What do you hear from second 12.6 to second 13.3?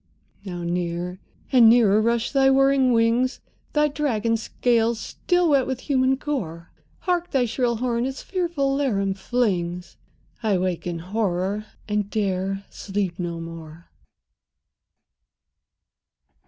sleep